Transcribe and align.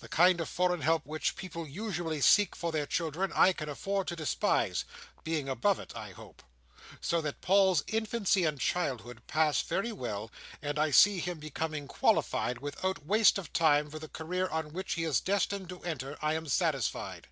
The 0.00 0.08
kind 0.10 0.42
of 0.42 0.48
foreign 0.50 0.82
help 0.82 1.06
which 1.06 1.36
people 1.36 1.66
usually 1.66 2.20
seek 2.20 2.54
for 2.54 2.70
their 2.70 2.84
children, 2.84 3.32
I 3.34 3.54
can 3.54 3.70
afford 3.70 4.06
to 4.08 4.14
despise; 4.14 4.84
being 5.22 5.48
above 5.48 5.80
it, 5.80 5.96
I 5.96 6.10
hope. 6.10 6.42
So 7.00 7.22
that 7.22 7.40
Paul's 7.40 7.82
infancy 7.86 8.44
and 8.44 8.60
childhood 8.60 9.22
pass 9.26 9.64
away 9.72 9.92
well, 9.92 10.30
and 10.60 10.78
I 10.78 10.90
see 10.90 11.18
him 11.18 11.38
becoming 11.38 11.88
qualified 11.88 12.58
without 12.58 13.06
waste 13.06 13.38
of 13.38 13.54
time 13.54 13.88
for 13.88 13.98
the 13.98 14.08
career 14.10 14.48
on 14.48 14.74
which 14.74 14.92
he 14.96 15.04
is 15.04 15.18
destined 15.18 15.70
to 15.70 15.80
enter, 15.80 16.18
I 16.20 16.34
am 16.34 16.46
satisfied. 16.46 17.28